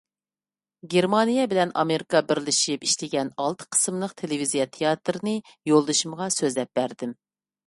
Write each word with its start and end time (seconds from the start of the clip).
گېرمانىيە 0.93 1.43
بىلەن 1.51 1.73
ئامېرىكا 1.81 2.21
بىرلىشىپ 2.31 2.87
ئىشلىگەن 2.87 3.29
ئالتە 3.43 3.69
قىسىملىق 3.77 4.17
تېلېۋىزىيە 4.23 4.67
تىياتىرىنى 4.79 5.37
يولدىشىمغا 5.75 6.33
سۆزلەپ 6.39 6.75
بەردىم. 6.83 7.15